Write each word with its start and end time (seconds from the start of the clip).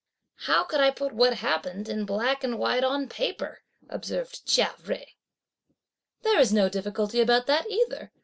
"How 0.47 0.63
could 0.63 0.79
I 0.81 0.89
put 0.89 1.13
what 1.13 1.35
happened 1.35 1.87
in 1.87 2.05
black 2.07 2.43
and 2.43 2.57
white 2.57 2.83
on 2.83 3.07
paper?" 3.07 3.59
observed 3.87 4.47
Chia 4.47 4.73
Jui. 4.81 5.05
"There's 6.23 6.51
no 6.51 6.69
difficulty 6.69 7.21
about 7.21 7.45
that 7.45 7.67
either!" 7.69 8.11